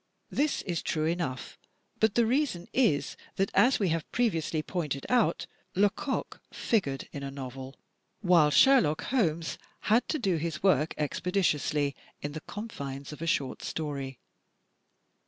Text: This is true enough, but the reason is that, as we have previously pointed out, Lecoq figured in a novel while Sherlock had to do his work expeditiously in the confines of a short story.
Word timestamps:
This 0.31 0.63
is 0.63 0.81
true 0.81 1.05
enough, 1.05 1.59
but 1.99 2.15
the 2.15 2.25
reason 2.25 2.67
is 2.73 3.15
that, 3.35 3.51
as 3.53 3.77
we 3.79 3.89
have 3.89 4.11
previously 4.11 4.63
pointed 4.63 5.05
out, 5.09 5.45
Lecoq 5.75 6.41
figured 6.51 7.07
in 7.13 7.21
a 7.21 7.29
novel 7.29 7.75
while 8.21 8.49
Sherlock 8.49 9.03
had 9.03 10.07
to 10.09 10.17
do 10.17 10.37
his 10.37 10.63
work 10.63 10.95
expeditiously 10.97 11.95
in 12.19 12.31
the 12.31 12.41
confines 12.41 13.13
of 13.13 13.21
a 13.21 13.27
short 13.27 13.61
story. 13.61 14.17